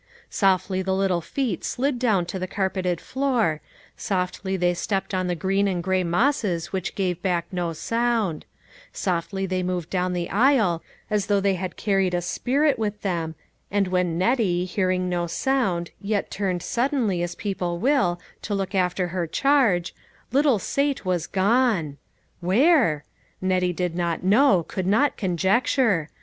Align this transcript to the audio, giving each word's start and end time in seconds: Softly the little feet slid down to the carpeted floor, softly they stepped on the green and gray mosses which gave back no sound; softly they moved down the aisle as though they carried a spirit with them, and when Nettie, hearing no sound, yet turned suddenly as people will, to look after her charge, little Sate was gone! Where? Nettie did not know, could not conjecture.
Softly 0.31 0.81
the 0.81 0.95
little 0.95 1.21
feet 1.21 1.63
slid 1.63 1.99
down 1.99 2.25
to 2.25 2.39
the 2.39 2.47
carpeted 2.47 2.99
floor, 2.99 3.61
softly 3.95 4.57
they 4.57 4.73
stepped 4.73 5.13
on 5.13 5.27
the 5.27 5.35
green 5.35 5.67
and 5.67 5.83
gray 5.83 6.03
mosses 6.03 6.73
which 6.73 6.95
gave 6.95 7.21
back 7.21 7.45
no 7.51 7.71
sound; 7.71 8.43
softly 8.91 9.45
they 9.45 9.61
moved 9.61 9.91
down 9.91 10.13
the 10.13 10.27
aisle 10.31 10.81
as 11.11 11.27
though 11.27 11.39
they 11.39 11.53
carried 11.75 12.15
a 12.15 12.21
spirit 12.23 12.79
with 12.79 13.03
them, 13.03 13.35
and 13.69 13.89
when 13.89 14.17
Nettie, 14.17 14.65
hearing 14.65 15.07
no 15.07 15.27
sound, 15.27 15.91
yet 16.01 16.31
turned 16.31 16.63
suddenly 16.63 17.21
as 17.21 17.35
people 17.35 17.77
will, 17.77 18.19
to 18.41 18.55
look 18.55 18.73
after 18.73 19.09
her 19.09 19.27
charge, 19.27 19.93
little 20.31 20.57
Sate 20.57 21.05
was 21.05 21.27
gone! 21.27 21.97
Where? 22.39 23.03
Nettie 23.39 23.71
did 23.71 23.95
not 23.95 24.23
know, 24.23 24.63
could 24.63 24.87
not 24.87 25.15
conjecture. 25.15 26.09